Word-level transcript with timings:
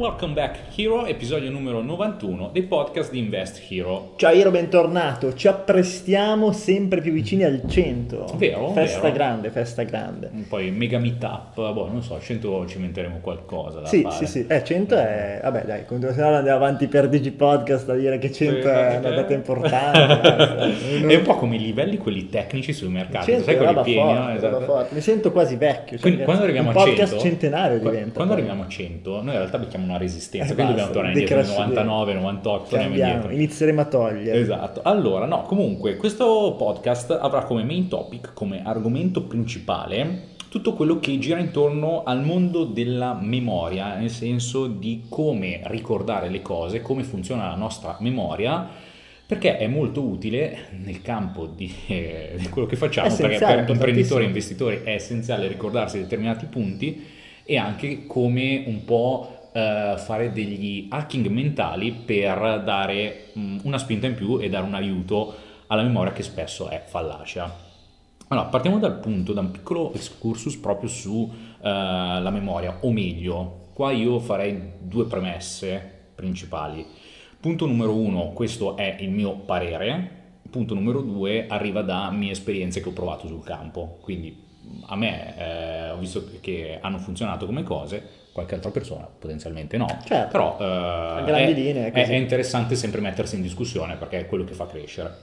Welcome 0.00 0.32
back 0.32 0.56
Hero, 0.78 1.04
episodio 1.04 1.50
numero 1.50 1.82
91 1.82 2.48
dei 2.54 2.62
podcast 2.62 3.10
di 3.10 3.18
Invest 3.18 3.60
Hero. 3.70 4.14
Ciao 4.16 4.32
Hero, 4.32 4.50
bentornato. 4.50 5.34
Ci 5.34 5.46
apprestiamo 5.46 6.52
sempre 6.52 7.02
più 7.02 7.12
vicini 7.12 7.44
al 7.44 7.60
100. 7.68 8.32
Vero, 8.36 8.70
Festa 8.72 9.00
vero. 9.02 9.12
grande, 9.14 9.50
festa 9.50 9.82
grande. 9.82 10.30
Poi 10.48 10.70
mega 10.70 10.98
meetup, 10.98 11.54
boh, 11.54 11.88
non 11.92 12.00
so, 12.02 12.18
100 12.18 12.66
ci 12.66 12.76
inventeremo 12.76 13.18
qualcosa 13.20 13.84
Sì, 13.84 14.00
fare. 14.00 14.14
sì, 14.14 14.26
sì. 14.26 14.46
Eh, 14.48 14.64
100 14.64 14.96
è... 14.96 15.40
Vabbè, 15.42 15.64
dai, 15.66 15.84
continuiamo 15.84 16.34
andiamo 16.36 16.56
avanti 16.56 16.86
per 16.86 17.06
Digi 17.10 17.32
Podcast 17.32 17.90
a 17.90 17.94
dire 17.94 18.16
che 18.16 18.32
100 18.32 18.60
Sì, 18.62 18.66
è 18.68 18.96
una 19.00 19.10
data 19.10 19.34
importante. 19.34 20.68
È 21.10 21.14
un 21.14 21.22
po' 21.24 21.34
come 21.36 21.56
i 21.56 21.60
livelli 21.60 21.98
quelli 21.98 22.26
tecnici 22.30 22.72
sul 22.72 22.88
mercato, 22.88 23.26
100 23.26 23.42
sai 23.44 23.56
quelli 23.58 23.80
pieni, 23.82 24.00
forte, 24.14 24.18
no? 24.18 24.30
Esatto. 24.34 24.60
forte. 24.64 24.94
Mi 24.94 25.00
sento 25.02 25.30
quasi 25.30 25.56
vecchio. 25.56 25.98
cioè, 25.98 26.00
Quindi 26.00 26.22
quando 26.22 26.44
arriviamo 26.44 26.70
a 26.70 26.72
podcast 26.72 27.10
100 27.12 27.18
centenario 27.18 27.78
qua- 27.80 27.90
diventa. 27.90 28.14
Quando 28.14 28.32
poi. 28.32 28.42
arriviamo 28.42 28.66
a 28.66 28.68
100, 28.70 29.10
noi 29.10 29.24
in 29.24 29.30
realtà 29.32 29.58
becchiamo 29.58 29.88
una 29.90 29.98
resistenza, 29.98 30.52
Eh, 30.52 30.54
quindi 30.54 30.72
dobbiamo 30.72 30.92
tornare 30.92 31.12
indietro 31.12 31.36
nel 31.36 31.46
decrescere. 31.46 31.74
99, 31.74 32.12
98, 32.14 32.74
andiamo 32.76 32.96
Cambiamo, 32.96 33.34
inizieremo 33.34 33.80
a 33.80 33.84
togliere. 33.84 34.38
Esatto, 34.38 34.80
allora 34.82 35.26
no, 35.26 35.42
comunque 35.42 35.96
questo 35.96 36.54
podcast 36.56 37.10
avrà 37.20 37.44
come 37.44 37.64
main 37.64 37.88
topic, 37.88 38.32
come 38.32 38.62
argomento 38.64 39.22
principale, 39.24 40.28
tutto 40.48 40.72
quello 40.74 40.98
che 40.98 41.16
gira 41.18 41.38
intorno 41.38 42.02
al 42.02 42.24
mondo 42.24 42.64
della 42.64 43.16
memoria, 43.20 43.96
nel 43.96 44.10
senso 44.10 44.66
di 44.66 45.04
come 45.08 45.60
ricordare 45.64 46.28
le 46.28 46.42
cose, 46.42 46.82
come 46.82 47.04
funziona 47.04 47.48
la 47.48 47.54
nostra 47.54 47.96
memoria, 48.00 48.68
perché 49.24 49.58
è 49.58 49.68
molto 49.68 50.02
utile 50.02 50.70
nel 50.82 51.02
campo 51.02 51.46
di, 51.46 51.72
eh, 51.86 52.34
di 52.36 52.48
quello 52.48 52.66
che 52.66 52.74
facciamo, 52.74 53.14
perché 53.14 53.38
per 53.38 53.64
imprenditori 53.68 54.24
e 54.24 54.26
investitori 54.26 54.80
è 54.82 54.90
essenziale 54.90 55.46
ricordarsi 55.46 56.00
determinati 56.00 56.46
punti 56.46 57.00
e 57.44 57.56
anche 57.56 58.06
come 58.06 58.64
un 58.66 58.84
po' 58.84 59.39
eh, 59.52 59.94
fare 59.96 60.32
degli 60.32 60.86
hacking 60.88 61.26
mentali 61.28 61.92
per 61.92 62.62
dare 62.64 63.30
mh, 63.32 63.58
una 63.62 63.78
spinta 63.78 64.06
in 64.06 64.14
più 64.14 64.38
e 64.40 64.48
dare 64.48 64.64
un 64.64 64.74
aiuto 64.74 65.34
alla 65.66 65.82
memoria 65.82 66.12
che 66.12 66.22
spesso 66.22 66.68
è 66.68 66.82
fallacia. 66.84 67.68
Allora, 68.28 68.46
partiamo 68.46 68.78
dal 68.78 68.98
punto, 68.98 69.32
da 69.32 69.40
un 69.40 69.50
piccolo 69.50 69.92
excursus 69.92 70.56
proprio 70.56 70.88
sulla 70.88 72.30
memoria, 72.30 72.78
o 72.80 72.92
meglio, 72.92 73.68
qua 73.72 73.90
io 73.90 74.20
farei 74.20 74.74
due 74.78 75.06
premesse 75.06 75.98
principali. 76.14 76.86
Punto 77.40 77.66
numero 77.66 77.94
uno, 77.94 78.30
questo 78.30 78.76
è 78.76 78.98
il 79.00 79.10
mio 79.10 79.32
parere. 79.32 80.18
Punto 80.50 80.74
numero 80.74 81.00
due, 81.00 81.46
arriva 81.48 81.82
da 81.82 82.10
mie 82.10 82.32
esperienze 82.32 82.80
che 82.80 82.88
ho 82.88 82.92
provato 82.92 83.26
sul 83.26 83.42
campo. 83.42 83.98
Quindi 84.00 84.48
a 84.86 84.96
me 84.96 85.36
eh, 85.36 85.90
ho 85.90 85.98
visto 85.98 86.24
che 86.40 86.78
hanno 86.80 86.98
funzionato 86.98 87.46
come 87.46 87.62
cose, 87.62 88.19
qualche 88.32 88.54
altra 88.54 88.70
persona 88.70 89.06
potenzialmente 89.06 89.76
no. 89.76 89.86
Certo. 90.04 90.28
Però 90.30 90.56
eh, 90.60 91.24
è, 91.24 91.52
linee 91.52 91.90
è 91.90 91.92
è 91.92 92.14
interessante 92.14 92.76
sempre 92.76 93.00
mettersi 93.00 93.36
in 93.36 93.42
discussione 93.42 93.96
perché 93.96 94.20
è 94.20 94.26
quello 94.26 94.44
che 94.44 94.54
fa 94.54 94.66
crescere. 94.66 95.16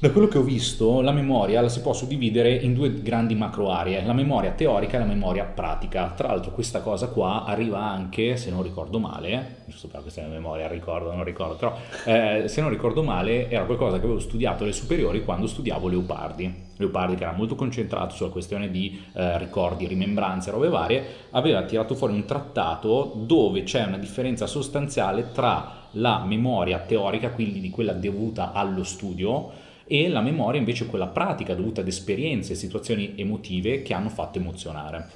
Da 0.00 0.12
quello 0.12 0.28
che 0.28 0.38
ho 0.38 0.42
visto, 0.42 1.00
la 1.00 1.10
memoria 1.10 1.60
la 1.60 1.68
si 1.68 1.80
può 1.80 1.92
suddividere 1.92 2.54
in 2.54 2.72
due 2.72 3.02
grandi 3.02 3.34
macro 3.34 3.72
aree, 3.72 4.04
la 4.04 4.12
memoria 4.12 4.52
teorica 4.52 4.94
e 4.94 5.00
la 5.00 5.04
memoria 5.04 5.42
pratica. 5.42 6.12
Tra 6.14 6.28
l'altro 6.28 6.52
questa 6.52 6.82
cosa 6.82 7.08
qua 7.08 7.42
arriva 7.44 7.80
anche, 7.80 8.36
se 8.36 8.50
non 8.50 8.62
ricordo 8.62 9.00
male, 9.00 9.62
giusto 9.66 9.88
per 9.88 10.02
questa 10.02 10.22
memoria, 10.22 10.68
ricordo, 10.68 11.12
non 11.12 11.24
ricordo, 11.24 11.56
però 11.56 11.76
eh, 12.04 12.44
se 12.46 12.60
non 12.60 12.70
ricordo 12.70 13.02
male 13.02 13.50
era 13.50 13.64
qualcosa 13.64 13.98
che 13.98 14.04
avevo 14.04 14.20
studiato 14.20 14.62
alle 14.62 14.72
superiori 14.72 15.24
quando 15.24 15.48
studiavo 15.48 15.88
Leopardi. 15.88 16.66
Leopardi 16.76 17.16
che 17.16 17.24
era 17.24 17.32
molto 17.32 17.56
concentrato 17.56 18.14
sulla 18.14 18.30
questione 18.30 18.70
di 18.70 19.02
eh, 19.14 19.36
ricordi, 19.38 19.88
rimembranze, 19.88 20.52
robe 20.52 20.68
varie, 20.68 21.04
aveva 21.30 21.62
tirato 21.62 21.96
fuori 21.96 22.14
un 22.14 22.24
trattato 22.24 23.14
dove 23.16 23.64
c'è 23.64 23.84
una 23.84 23.98
differenza 23.98 24.46
sostanziale 24.46 25.32
tra 25.32 25.86
la 25.92 26.22
memoria 26.24 26.78
teorica, 26.78 27.30
quindi 27.30 27.60
di 27.60 27.70
quella 27.70 27.94
dovuta 27.94 28.52
allo 28.52 28.84
studio, 28.84 29.66
e 29.88 30.08
la 30.08 30.20
memoria 30.20 30.60
invece 30.60 30.86
quella 30.86 31.06
pratica 31.06 31.54
dovuta 31.54 31.80
ad 31.80 31.88
esperienze 31.88 32.52
e 32.52 32.56
situazioni 32.56 33.14
emotive 33.16 33.82
che 33.82 33.94
hanno 33.94 34.10
fatto 34.10 34.38
emozionare. 34.38 35.06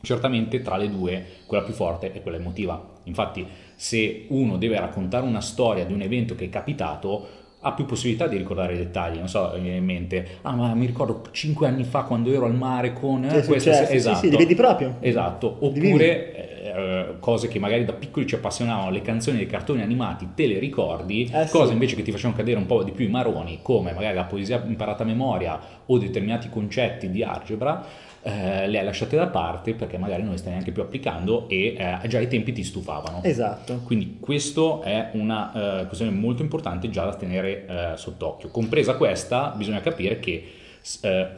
Certamente 0.00 0.62
tra 0.62 0.76
le 0.76 0.88
due 0.88 1.24
quella 1.46 1.64
più 1.64 1.74
forte 1.74 2.12
è 2.12 2.22
quella 2.22 2.36
emotiva. 2.36 2.94
Infatti 3.04 3.44
se 3.74 4.26
uno 4.28 4.56
deve 4.56 4.78
raccontare 4.78 5.26
una 5.26 5.40
storia 5.40 5.84
di 5.84 5.92
un 5.92 6.02
evento 6.02 6.36
che 6.36 6.44
è 6.44 6.48
capitato 6.48 7.44
ha 7.60 7.72
più 7.72 7.84
possibilità 7.84 8.28
di 8.28 8.36
ricordare 8.36 8.74
i 8.74 8.76
dettagli, 8.76 9.18
non 9.18 9.28
so, 9.28 9.50
mi 9.56 9.62
viene 9.62 9.78
in 9.78 9.84
mente, 9.84 10.38
ah 10.42 10.54
ma 10.54 10.72
mi 10.74 10.86
ricordo 10.86 11.22
cinque 11.32 11.66
anni 11.66 11.82
fa 11.82 12.02
quando 12.02 12.32
ero 12.32 12.44
al 12.44 12.54
mare 12.54 12.92
con... 12.92 13.22
Che 13.22 13.40
è 13.40 13.44
questo", 13.44 13.72
successo, 13.72 13.90
sì, 13.90 13.96
esatto. 13.96 14.18
sì, 14.18 14.30
li 14.30 14.36
vedi 14.36 14.54
proprio. 14.54 14.96
Esatto, 15.00 15.56
oppure 15.58 16.55
eh, 16.76 17.14
cose 17.20 17.48
che 17.48 17.58
magari 17.58 17.84
da 17.84 17.92
piccoli 17.94 18.26
ci 18.26 18.34
appassionavano, 18.34 18.90
le 18.90 19.02
canzoni 19.02 19.38
dei 19.38 19.46
cartoni 19.46 19.82
animati, 19.82 20.28
te 20.34 20.46
le 20.46 20.58
ricordi, 20.58 21.30
Eh, 21.32 21.48
cose 21.48 21.68
sì. 21.68 21.72
invece 21.72 21.96
che 21.96 22.02
ti 22.02 22.10
facevano 22.10 22.36
cadere 22.36 22.58
un 22.58 22.66
po' 22.66 22.82
di 22.82 22.90
più 22.92 23.06
i 23.06 23.10
maroni, 23.10 23.60
come 23.62 23.92
magari 23.92 24.14
la 24.14 24.24
poesia 24.24 24.62
imparata 24.66 25.02
a 25.02 25.06
memoria 25.06 25.58
o 25.86 25.98
determinati 25.98 26.48
concetti 26.48 27.10
di 27.10 27.22
algebra, 27.22 27.84
eh, 28.22 28.66
le 28.66 28.78
hai 28.80 28.84
lasciate 28.84 29.16
da 29.16 29.28
parte 29.28 29.74
perché 29.74 29.98
magari 29.98 30.22
non 30.22 30.32
le 30.32 30.38
stai 30.38 30.50
neanche 30.50 30.72
più 30.72 30.82
applicando 30.82 31.48
e 31.48 31.76
eh, 31.78 32.08
già 32.08 32.18
ai 32.18 32.26
tempi 32.26 32.52
ti 32.52 32.64
stufavano. 32.64 33.20
Esatto. 33.22 33.80
Quindi 33.84 34.18
questo 34.20 34.82
è 34.82 35.10
una 35.12 35.80
eh, 35.82 35.86
questione 35.86 36.12
molto 36.12 36.42
importante 36.42 36.90
già 36.90 37.04
da 37.04 37.14
tenere 37.14 37.66
eh, 37.66 37.96
sott'occhio. 37.96 38.48
Compresa 38.48 38.96
questa, 38.96 39.54
bisogna 39.56 39.80
capire 39.80 40.18
che 40.18 40.44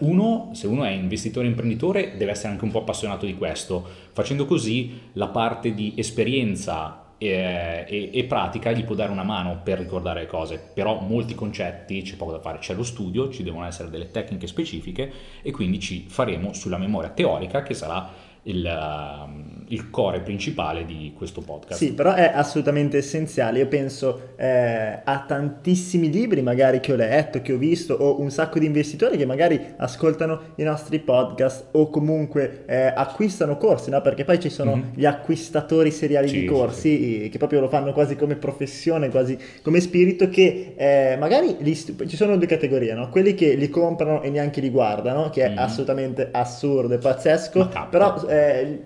uno, 0.01 0.51
se 0.53 0.67
uno 0.67 0.85
è 0.85 0.91
investitore 0.91 1.47
e 1.47 1.51
imprenditore, 1.51 2.17
deve 2.17 2.33
essere 2.33 2.53
anche 2.53 2.65
un 2.65 2.71
po' 2.71 2.81
appassionato 2.81 3.27
di 3.27 3.35
questo. 3.35 3.87
Facendo 4.13 4.45
così 4.45 5.11
la 5.15 5.29
parte 5.29 5.75
di 5.75 5.95
esperienza 5.97 7.07
eh, 7.19 7.85
e, 7.89 8.11
e 8.13 8.25
pratica 8.25 8.71
gli 8.73 8.85
può 8.85 8.95
dare 8.95 9.11
una 9.11 9.25
mano 9.25 9.61
per 9.63 9.79
ricordare 9.79 10.21
le 10.21 10.27
cose, 10.27 10.59
però 10.73 11.01
molti 11.01 11.35
concetti 11.35 12.03
c'è 12.03 12.17
poco 12.17 12.33
da 12.33 12.41
fare, 12.41 12.59
c'è 12.59 12.75
lo 12.75 12.85
studio, 12.85 13.29
ci 13.29 13.43
devono 13.43 13.67
essere 13.67 13.91
delle 13.91 14.11
tecniche 14.11 14.47
specifiche 14.47 15.13
e 15.43 15.51
quindi 15.51 15.81
ci 15.81 16.05
faremo 16.09 16.53
sulla 16.53 16.79
memoria 16.79 17.11
teorica 17.11 17.63
che 17.63 17.75
sarà 17.75 18.09
il, 18.45 18.65
ehm, 18.65 19.58
il 19.71 19.91
core 19.91 20.21
principale 20.21 20.85
di 20.85 21.13
questo 21.17 21.41
podcast. 21.41 21.79
Sì, 21.79 21.93
però 21.93 22.15
è 22.15 22.31
assolutamente 22.35 22.97
essenziale. 22.99 23.59
Io 23.59 23.67
penso 23.69 24.31
eh, 24.37 25.01
a 25.05 25.25
tantissimi 25.27 26.11
libri 26.11 26.43
magari 26.43 26.81
che 26.81 26.93
ho 26.93 26.97
letto, 26.97 27.43
che 27.43 27.53
ho 27.53 27.59
visto, 27.59 27.95
o 27.95 28.21
un 28.21 28.31
sacco 28.31 28.59
di 28.59 28.67
investitori 28.67 29.17
che 29.17 29.27
magari 29.27 29.61
ascoltano 29.77 30.41
i 30.57 30.63
nostri 30.63 30.99
podcast 31.01 31.69
o 31.73 31.91
comunque 31.91 32.65
eh, 32.67 32.87
acquistano 32.95 33.57
corsi, 33.57 33.91
no? 33.91 34.01
Perché 34.01 34.25
poi 34.25 34.41
ci 34.41 34.49
sono 34.51 34.77
Mhm. 34.77 34.91
gli 34.95 35.05
acquistatori 35.05 35.91
seriali 35.91 36.29
Sì, 36.29 36.35
di 36.35 36.41
sì, 36.41 36.47
corsi 36.47 37.25
eh, 37.25 37.29
che 37.29 37.39
proprio 37.39 37.61
lo 37.61 37.69
fanno 37.69 37.93
quasi 37.93 38.17
come 38.17 38.37
professione, 38.37 39.09
quasi 39.11 39.37
come 39.63 39.81
spirito, 39.81 40.29
che 40.29 40.75
eh, 40.77 41.17
magari 41.19 41.57
stu- 41.75 42.07
ci 42.07 42.17
sono 42.17 42.37
due 42.37 42.47
categorie, 42.47 42.95
no? 42.95 43.09
Quelli 43.11 43.35
che 43.35 43.55
li 43.55 43.69
comprano 43.69 44.23
e 44.23 44.31
neanche 44.31 44.61
li 44.61 44.71
guardano, 44.71 45.29
che 45.31 45.45
è 45.45 45.49
Mhm. 45.51 45.59
assolutamente 45.59 46.29
assurdo 46.33 46.95
e 46.95 46.99
pazzesco, 46.99 47.69
però 47.91 48.27
eh, 48.29 48.81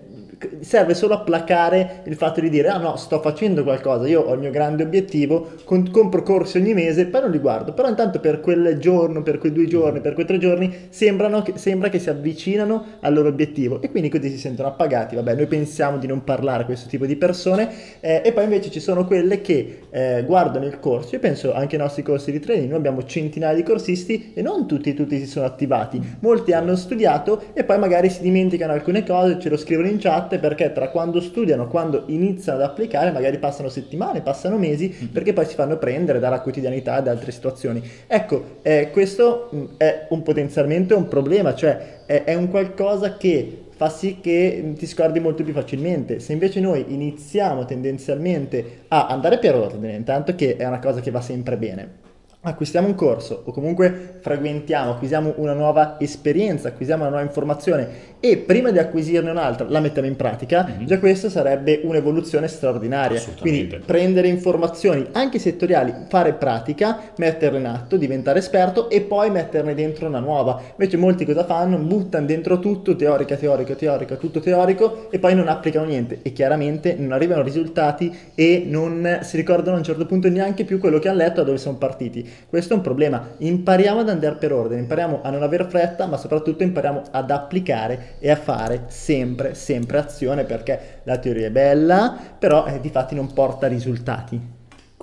serve 0.61 0.93
solo 0.93 1.13
a 1.13 1.19
placare 1.19 2.01
il 2.05 2.15
fatto 2.15 2.41
di 2.41 2.49
dire 2.49 2.69
ah 2.69 2.77
no 2.77 2.95
sto 2.95 3.19
facendo 3.19 3.63
qualcosa 3.63 4.07
io 4.07 4.21
ho 4.21 4.33
il 4.33 4.39
mio 4.39 4.51
grande 4.51 4.83
obiettivo 4.83 5.51
con- 5.63 5.89
compro 5.89 6.23
corsi 6.23 6.57
ogni 6.57 6.73
mese 6.73 7.05
poi 7.05 7.21
non 7.21 7.31
li 7.31 7.39
guardo. 7.39 7.73
Però 7.73 7.87
intanto 7.87 8.19
per 8.19 8.39
quel 8.39 8.77
giorno 8.79 9.21
per 9.21 9.37
quei 9.37 9.51
due 9.51 9.67
giorni 9.67 10.01
per 10.01 10.13
quei 10.13 10.25
tre 10.25 10.39
giorni 10.39 10.87
sembrano 10.89 11.41
che, 11.43 11.53
sembra 11.55 11.89
che 11.89 11.99
si 11.99 12.09
avvicinano 12.09 12.85
al 13.01 13.13
loro 13.13 13.29
obiettivo. 13.29 13.81
E 13.81 13.91
quindi 13.91 14.09
così 14.09 14.29
si 14.29 14.37
sentono 14.37 14.69
appagati. 14.69 15.15
Vabbè 15.15 15.35
noi 15.35 15.45
pensiamo 15.45 15.97
di 15.97 16.07
non 16.07 16.23
parlare 16.23 16.63
a 16.63 16.65
questo 16.65 16.89
tipo 16.89 17.05
di 17.05 17.15
persone 17.15 17.69
eh, 17.99 18.21
e 18.23 18.31
poi 18.31 18.45
invece 18.45 18.71
ci 18.71 18.79
sono 18.79 19.05
quelle 19.05 19.41
che 19.41 19.81
eh, 19.89 20.23
guardano 20.25 20.65
il 20.65 20.79
corso. 20.79 21.15
Io 21.15 21.21
penso 21.21 21.53
anche 21.53 21.75
ai 21.75 21.81
nostri 21.81 22.01
corsi 22.03 22.31
di 22.31 22.39
training. 22.39 22.69
Noi 22.69 22.79
abbiamo 22.79 23.03
centinaia 23.03 23.55
di 23.55 23.63
corsisti 23.63 24.31
e 24.33 24.41
non 24.41 24.67
tutti 24.67 24.93
tutti 24.93 25.19
si 25.19 25.27
sono 25.27 25.45
attivati. 25.45 26.01
Molti 26.21 26.51
hanno 26.53 26.75
studiato 26.75 27.43
e 27.53 27.63
poi 27.63 27.77
magari 27.77 28.09
si 28.09 28.21
dimenticano 28.21 28.73
alcune 28.73 29.03
cose 29.05 29.39
ce 29.39 29.49
lo 29.49 29.57
scrivono 29.57 29.87
in 29.87 29.97
chat 29.99 30.32
perché 30.39 30.71
tra 30.71 30.89
quando 30.89 31.21
studiano 31.21 31.67
quando 31.67 32.03
iniziano 32.07 32.59
ad 32.59 32.69
applicare 32.69 33.11
magari 33.11 33.37
passano 33.37 33.69
settimane 33.69 34.21
passano 34.21 34.57
mesi 34.57 34.89
perché 35.11 35.33
poi 35.33 35.45
si 35.45 35.55
fanno 35.55 35.77
prendere 35.77 36.19
dalla 36.19 36.41
quotidianità 36.41 36.99
e 36.99 37.03
da 37.03 37.11
altre 37.11 37.31
situazioni. 37.31 37.81
Ecco 38.07 38.59
eh, 38.61 38.89
questo 38.91 39.49
mh, 39.51 39.63
è 39.77 40.07
un 40.09 40.21
potenzialmente 40.23 40.93
un 40.93 41.07
problema 41.07 41.55
cioè 41.55 42.01
è, 42.05 42.23
è 42.23 42.35
un 42.35 42.49
qualcosa 42.49 43.17
che 43.17 43.63
fa 43.75 43.89
sì 43.89 44.19
che 44.21 44.61
mh, 44.63 44.73
ti 44.75 44.85
scordi 44.85 45.19
molto 45.19 45.43
più 45.43 45.53
facilmente. 45.53 46.19
Se 46.19 46.33
invece 46.33 46.59
noi 46.59 46.85
iniziamo 46.87 47.65
tendenzialmente 47.65 48.83
a 48.89 49.07
andare 49.07 49.39
per 49.39 49.55
ordine, 49.55 49.95
intanto 49.95 50.35
che 50.35 50.55
è 50.55 50.65
una 50.65 50.79
cosa 50.79 51.01
che 51.01 51.11
va 51.11 51.21
sempre 51.21 51.57
bene, 51.57 52.01
acquistiamo 52.45 52.87
un 52.87 52.95
corso 52.95 53.43
o 53.45 53.51
comunque 53.51 54.17
frequentiamo, 54.19 54.91
acquisiamo 54.91 55.33
una 55.37 55.53
nuova 55.53 55.97
esperienza, 55.99 56.69
acquisiamo 56.69 57.03
una 57.03 57.11
nuova 57.11 57.25
informazione 57.25 58.11
e 58.19 58.37
prima 58.37 58.71
di 58.71 58.79
acquisirne 58.79 59.29
un'altra 59.29 59.65
la 59.67 59.79
mettiamo 59.79 60.07
in 60.07 60.15
pratica, 60.15 60.65
mm-hmm. 60.65 60.85
già 60.85 60.99
questo 60.99 61.29
sarebbe 61.29 61.81
un'evoluzione 61.83 62.47
straordinaria. 62.47 63.21
Quindi 63.39 63.81
prendere 63.85 64.27
informazioni 64.27 65.07
anche 65.11 65.39
settoriali, 65.39 65.93
fare 66.07 66.33
pratica, 66.33 66.99
metterle 67.17 67.59
in 67.59 67.65
atto, 67.65 67.97
diventare 67.97 68.39
esperto 68.39 68.89
e 68.89 69.01
poi 69.01 69.29
metterne 69.29 69.73
dentro 69.73 70.07
una 70.07 70.19
nuova. 70.19 70.61
Invece 70.71 70.97
molti 70.97 71.25
cosa 71.25 71.45
fanno? 71.45 71.77
Buttano 71.77 72.25
dentro 72.25 72.59
tutto, 72.59 72.95
teorica, 72.95 73.35
teorica, 73.35 73.75
teorica, 73.75 74.15
tutto 74.15 74.39
teorico 74.39 75.09
e 75.09 75.19
poi 75.19 75.35
non 75.35 75.47
applicano 75.47 75.85
niente 75.85 76.19
e 76.21 76.33
chiaramente 76.33 76.95
non 76.97 77.11
arrivano 77.11 77.41
risultati 77.41 78.15
e 78.35 78.63
non 78.65 79.19
si 79.21 79.37
ricordano 79.37 79.75
a 79.75 79.79
un 79.79 79.83
certo 79.83 80.05
punto 80.05 80.29
neanche 80.29 80.63
più 80.65 80.79
quello 80.79 80.99
che 80.99 81.09
hanno 81.09 81.19
letto 81.19 81.35
da 81.35 81.43
dove 81.43 81.57
sono 81.57 81.77
partiti. 81.77 82.31
Questo 82.47 82.73
è 82.73 82.75
un 82.75 82.81
problema. 82.81 83.29
Impariamo 83.37 84.01
ad 84.01 84.09
andare 84.09 84.35
per 84.35 84.53
ordine, 84.53 84.81
impariamo 84.81 85.21
a 85.23 85.29
non 85.29 85.43
avere 85.43 85.65
fretta, 85.65 86.05
ma 86.05 86.17
soprattutto 86.17 86.63
impariamo 86.63 87.01
ad 87.11 87.31
applicare 87.31 88.15
e 88.19 88.29
a 88.29 88.35
fare 88.35 88.83
sempre, 88.87 89.55
sempre 89.55 89.97
azione 89.97 90.43
perché 90.43 91.01
la 91.03 91.17
teoria 91.17 91.47
è 91.47 91.51
bella, 91.51 92.17
però 92.37 92.65
eh, 92.65 92.79
di 92.79 92.89
fatti 92.89 93.15
non 93.15 93.33
porta 93.33 93.67
risultati. 93.67 94.52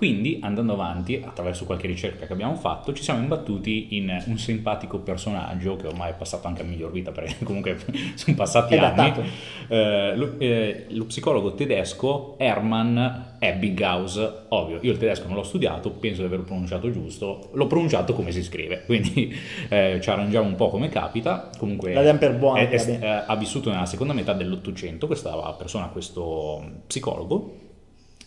Quindi, 0.00 0.38
andando 0.40 0.72
avanti, 0.72 1.22
attraverso 1.22 1.66
qualche 1.66 1.86
ricerca 1.86 2.24
che 2.24 2.32
abbiamo 2.32 2.54
fatto, 2.54 2.94
ci 2.94 3.02
siamo 3.02 3.20
imbattuti 3.20 3.98
in 3.98 4.22
un 4.28 4.38
simpatico 4.38 5.00
personaggio 5.00 5.76
che 5.76 5.88
ormai 5.88 6.12
è 6.12 6.14
passato 6.14 6.46
anche 6.46 6.62
a 6.62 6.64
miglior 6.64 6.90
vita, 6.90 7.12
perché 7.12 7.36
comunque 7.44 7.76
sono 8.14 8.34
passati 8.34 8.76
è 8.76 8.78
anni. 8.78 9.28
Eh, 9.68 10.16
lo, 10.16 10.36
eh, 10.38 10.86
lo, 10.88 11.04
psicologo 11.04 11.52
tedesco 11.52 12.38
Hermann 12.38 12.98
Ebbinghaus, 13.40 14.46
ovvio, 14.48 14.78
io 14.80 14.92
il 14.92 14.96
tedesco 14.96 15.26
non 15.26 15.36
l'ho 15.36 15.42
studiato, 15.42 15.90
penso 15.90 16.22
di 16.22 16.28
averlo 16.28 16.46
pronunciato 16.46 16.90
giusto, 16.90 17.50
l'ho 17.52 17.66
pronunciato 17.66 18.14
come 18.14 18.32
si 18.32 18.42
scrive, 18.42 18.84
quindi 18.88 19.36
eh, 19.68 19.98
ci 20.00 20.08
arrangiamo 20.08 20.46
un 20.46 20.54
po' 20.54 20.70
come 20.70 20.88
capita. 20.88 21.50
Comunque, 21.58 21.92
La 21.92 22.14
per 22.14 22.38
buona. 22.38 22.60
È, 22.60 22.70
è, 22.70 23.24
ha 23.26 23.36
vissuto 23.36 23.68
nella 23.68 23.84
seconda 23.84 24.14
metà 24.14 24.32
dell'Ottocento 24.32 25.06
questa 25.06 25.36
persona, 25.58 25.88
questo 25.88 26.80
psicologo 26.86 27.68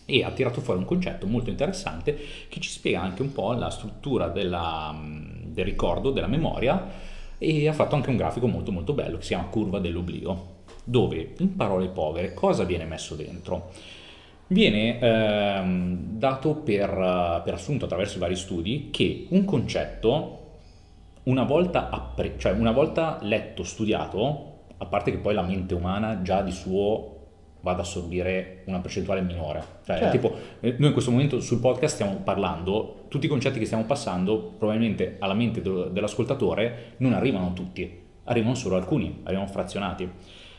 e 0.06 0.22
ha 0.22 0.30
tirato 0.30 0.60
fuori 0.60 0.80
un 0.80 0.86
concetto 0.86 1.26
molto 1.26 1.50
interessante 1.50 2.18
che 2.48 2.60
ci 2.60 2.68
spiega 2.68 3.00
anche 3.00 3.22
un 3.22 3.32
po' 3.32 3.52
la 3.52 3.70
struttura 3.70 4.28
della, 4.28 4.94
del 5.44 5.64
ricordo, 5.64 6.10
della 6.10 6.26
memoria 6.26 7.12
e 7.38 7.68
ha 7.68 7.72
fatto 7.72 7.94
anche 7.94 8.10
un 8.10 8.16
grafico 8.16 8.46
molto 8.46 8.70
molto 8.70 8.92
bello 8.92 9.16
che 9.16 9.22
si 9.22 9.28
chiama 9.28 9.48
curva 9.48 9.78
dell'oblio 9.78 10.52
dove 10.84 11.34
in 11.38 11.56
parole 11.56 11.88
povere 11.88 12.34
cosa 12.34 12.64
viene 12.64 12.84
messo 12.84 13.14
dentro? 13.14 13.70
Viene 14.46 14.98
ehm, 15.00 15.96
dato 16.18 16.56
per, 16.56 16.90
per, 17.42 17.54
assunto 17.54 17.86
attraverso 17.86 18.18
i 18.18 18.20
vari 18.20 18.36
studi 18.36 18.90
che 18.90 19.26
un 19.30 19.46
concetto 19.46 20.40
una 21.24 21.44
volta, 21.44 21.88
appre- 21.88 22.34
cioè 22.36 22.52
una 22.52 22.70
volta 22.70 23.18
letto, 23.22 23.64
studiato, 23.64 24.52
a 24.76 24.84
parte 24.84 25.10
che 25.10 25.16
poi 25.16 25.32
la 25.32 25.42
mente 25.42 25.72
umana 25.72 26.20
già 26.20 26.42
di 26.42 26.52
suo 26.52 27.23
va 27.64 27.72
ad 27.72 27.80
assorbire 27.80 28.62
una 28.66 28.78
percentuale 28.78 29.22
minore. 29.22 29.64
Cioè, 29.86 29.96
certo. 29.96 30.10
tipo, 30.10 30.36
eh, 30.60 30.74
noi 30.76 30.88
in 30.88 30.92
questo 30.92 31.10
momento 31.10 31.40
sul 31.40 31.60
podcast 31.60 31.94
stiamo 31.94 32.16
parlando, 32.22 33.06
tutti 33.08 33.24
i 33.24 33.28
concetti 33.28 33.58
che 33.58 33.64
stiamo 33.64 33.84
passando 33.84 34.52
probabilmente 34.58 35.16
alla 35.18 35.32
mente 35.32 35.62
de- 35.62 35.90
dell'ascoltatore 35.90 36.92
non 36.98 37.14
arrivano 37.14 37.54
tutti, 37.54 37.90
arrivano 38.24 38.54
solo 38.54 38.76
alcuni, 38.76 39.20
arrivano 39.22 39.48
frazionati. 39.48 40.06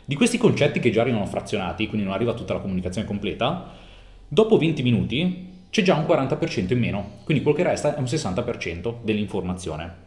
Di 0.03 0.15
questi 0.15 0.39
concetti 0.39 0.79
che 0.79 0.89
già 0.89 1.01
arrivano 1.01 1.27
frazionati, 1.27 1.87
quindi 1.87 2.07
non 2.07 2.15
arriva 2.15 2.33
tutta 2.33 2.53
la 2.53 2.59
comunicazione 2.59 3.05
completa, 3.05 3.71
dopo 4.27 4.57
20 4.57 4.81
minuti 4.81 5.53
c'è 5.69 5.83
già 5.83 5.95
un 5.95 6.05
40% 6.05 6.73
in 6.73 6.79
meno, 6.79 7.09
quindi 7.23 7.43
quello 7.43 7.57
che 7.57 7.63
resta 7.63 7.95
è 7.95 7.99
un 7.99 8.05
60% 8.05 8.95
dell'informazione. 9.03 10.03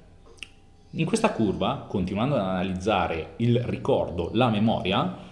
In 0.92 1.04
questa 1.04 1.30
curva, 1.30 1.84
continuando 1.88 2.34
ad 2.34 2.40
analizzare 2.40 3.34
il 3.36 3.60
ricordo, 3.60 4.30
la 4.32 4.48
memoria, 4.48 5.27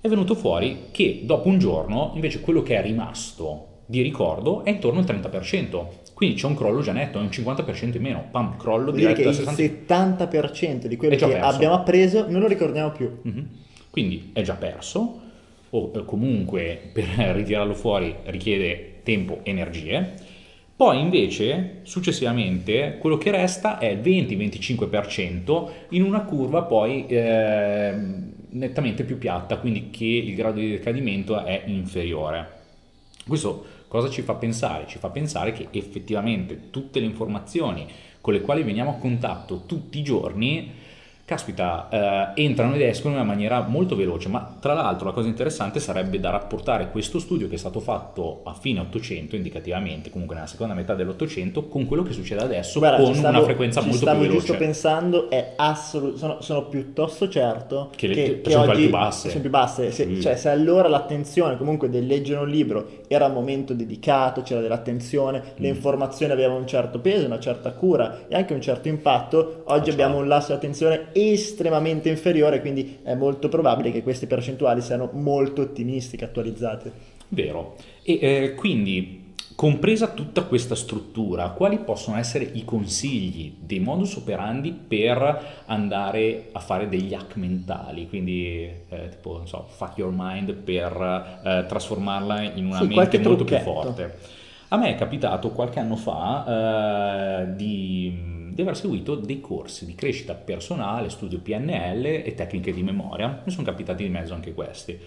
è 0.00 0.08
venuto 0.08 0.34
fuori 0.34 0.88
che 0.90 1.22
dopo 1.24 1.48
un 1.48 1.58
giorno 1.58 2.12
invece 2.14 2.40
quello 2.40 2.62
che 2.62 2.76
è 2.76 2.82
rimasto 2.82 3.74
di 3.86 4.02
ricordo 4.02 4.64
è 4.64 4.70
intorno 4.70 5.00
al 5.00 5.06
30%. 5.06 5.86
Quindi 6.12 6.36
c'è 6.36 6.46
un 6.46 6.56
crollo 6.56 6.80
già 6.80 6.92
netto, 6.92 7.18
è 7.18 7.22
un 7.22 7.28
50% 7.28 7.96
in 7.96 8.02
meno. 8.02 8.28
Pam, 8.30 8.56
crollo 8.56 8.90
Vuol 8.90 8.96
diretto 8.96 9.20
dire 9.20 9.32
che 9.32 9.62
il 9.62 9.82
70% 9.86 10.86
di 10.86 10.96
quello 10.96 11.14
che 11.14 11.26
perso. 11.26 11.46
abbiamo 11.46 11.74
appreso 11.74 12.26
non 12.28 12.40
lo 12.40 12.46
ricordiamo 12.46 12.90
più. 12.90 13.18
Mm-hmm. 13.26 13.44
Quindi 13.90 14.30
è 14.32 14.42
già 14.42 14.54
perso, 14.54 15.20
o 15.70 15.92
eh, 15.94 16.04
comunque 16.04 16.90
per 16.92 17.04
ritirarlo 17.04 17.74
fuori 17.74 18.14
richiede 18.24 19.00
tempo, 19.02 19.40
energie. 19.42 20.14
Poi 20.74 21.00
invece, 21.00 21.80
successivamente, 21.84 22.98
quello 22.98 23.16
che 23.16 23.30
resta 23.30 23.78
è 23.78 23.86
il 23.86 23.98
20-25% 24.00 25.68
in 25.90 26.02
una 26.02 26.20
curva 26.22 26.62
poi 26.64 27.06
eh, 27.06 27.94
nettamente 28.56 29.04
più 29.04 29.18
piatta, 29.18 29.58
quindi 29.58 29.90
che 29.90 30.04
il 30.04 30.34
grado 30.34 30.60
di 30.60 30.70
decadimento 30.70 31.42
è 31.44 31.64
inferiore. 31.66 32.54
Questo 33.26 33.64
cosa 33.88 34.08
ci 34.08 34.22
fa 34.22 34.34
pensare? 34.34 34.86
Ci 34.86 34.98
fa 34.98 35.10
pensare 35.10 35.52
che 35.52 35.68
effettivamente 35.70 36.70
tutte 36.70 37.00
le 37.00 37.06
informazioni 37.06 37.86
con 38.20 38.32
le 38.32 38.40
quali 38.40 38.62
veniamo 38.62 38.90
a 38.90 38.94
contatto 38.94 39.62
tutti 39.66 39.98
i 39.98 40.02
giorni 40.02 40.84
caspita, 41.26 42.32
eh, 42.34 42.42
entrano 42.42 42.76
ed 42.76 42.82
escono 42.82 43.14
in 43.14 43.20
una 43.20 43.28
maniera 43.28 43.60
molto 43.66 43.96
veloce, 43.96 44.28
ma 44.28 44.45
tra 44.66 44.74
l'altro 44.74 45.06
la 45.06 45.12
cosa 45.12 45.28
interessante 45.28 45.78
sarebbe 45.78 46.18
da 46.18 46.30
rapportare 46.30 46.90
questo 46.90 47.20
studio 47.20 47.46
che 47.46 47.54
è 47.54 47.58
stato 47.58 47.78
fatto 47.78 48.40
a 48.42 48.52
fine 48.52 48.80
800, 48.80 49.36
indicativamente, 49.36 50.10
comunque 50.10 50.34
nella 50.34 50.48
seconda 50.48 50.74
metà 50.74 50.94
dell'Ottocento, 50.94 51.68
con 51.68 51.86
quello 51.86 52.02
che 52.02 52.12
succede 52.12 52.42
adesso 52.42 52.80
Guarda, 52.80 53.00
con 53.00 53.14
stavo, 53.14 53.36
una 53.36 53.44
frequenza 53.44 53.80
molto 53.80 54.04
più 54.04 54.14
veloce. 54.14 54.30
giusto 54.30 54.56
pensando, 54.56 55.30
è 55.30 55.52
assolut- 55.54 56.16
sono, 56.16 56.40
sono, 56.40 56.64
piuttosto 56.64 57.28
certo 57.28 57.90
che, 57.94 58.08
le, 58.08 58.14
che, 58.14 58.40
che 58.40 58.54
oggi 58.56 58.80
più 58.82 58.90
basse. 58.90 59.28
sono 59.28 59.40
più 59.40 59.50
basse. 59.50 59.92
Se, 59.92 60.04
mm. 60.04 60.20
cioè, 60.20 60.34
se 60.34 60.48
allora 60.48 60.88
l'attenzione 60.88 61.56
comunque 61.56 61.88
del 61.88 62.04
leggere 62.04 62.40
un 62.40 62.48
libro 62.48 62.88
era 63.06 63.26
un 63.26 63.34
momento 63.34 63.72
dedicato, 63.72 64.42
c'era 64.42 64.60
dell'attenzione, 64.60 65.38
mm. 65.38 65.52
le 65.58 65.68
informazioni 65.68 66.32
avevano 66.32 66.58
un 66.58 66.66
certo 66.66 66.98
peso, 66.98 67.24
una 67.24 67.38
certa 67.38 67.70
cura 67.70 68.26
e 68.26 68.34
anche 68.34 68.52
un 68.52 68.60
certo 68.60 68.88
impatto, 68.88 69.62
oggi 69.66 69.90
ah, 69.90 69.92
abbiamo 69.92 70.14
certo. 70.14 70.22
un 70.24 70.28
lasso 70.28 70.46
di 70.48 70.52
attenzione 70.54 71.06
estremamente 71.12 72.08
inferiore, 72.08 72.60
quindi 72.60 72.98
è 73.04 73.14
molto 73.14 73.48
probabile 73.48 73.92
che 73.92 74.02
queste 74.02 74.26
percentuali 74.26 74.54
siano 74.80 75.10
molto 75.12 75.62
ottimistiche, 75.62 76.24
attualizzate. 76.24 76.92
Vero. 77.28 77.76
E 78.02 78.18
eh, 78.20 78.54
quindi, 78.54 79.34
compresa 79.54 80.08
tutta 80.08 80.42
questa 80.44 80.74
struttura, 80.74 81.50
quali 81.50 81.78
possono 81.78 82.18
essere 82.18 82.44
i 82.44 82.64
consigli 82.64 83.54
dei 83.58 83.80
modus 83.80 84.16
operandi 84.16 84.70
per 84.72 85.62
andare 85.66 86.48
a 86.52 86.60
fare 86.60 86.88
degli 86.88 87.14
hack 87.14 87.36
mentali? 87.36 88.08
Quindi, 88.08 88.70
eh, 88.88 89.08
tipo, 89.10 89.38
non 89.38 89.48
so, 89.48 89.66
fuck 89.68 89.96
your 89.98 90.12
mind 90.14 90.52
per 90.52 91.40
eh, 91.44 91.64
trasformarla 91.66 92.42
in 92.42 92.66
una 92.66 92.80
sì, 92.80 92.86
mente 92.86 93.18
molto 93.18 93.44
più 93.44 93.58
forte. 93.58 94.34
A 94.68 94.76
me 94.76 94.90
è 94.90 94.94
capitato 94.96 95.50
qualche 95.50 95.78
anno 95.78 95.96
fa 95.96 97.42
eh, 97.42 97.54
di 97.54 98.35
di 98.56 98.62
aver 98.62 98.74
seguito 98.74 99.16
dei 99.16 99.38
corsi 99.38 99.84
di 99.84 99.94
crescita 99.94 100.32
personale, 100.32 101.10
studio 101.10 101.40
PNL 101.40 102.06
e 102.06 102.32
tecniche 102.34 102.72
di 102.72 102.82
memoria. 102.82 103.42
Mi 103.44 103.52
sono 103.52 103.66
capitati 103.66 104.02
di 104.02 104.08
mezzo 104.08 104.32
anche 104.32 104.54
questi. 104.54 104.98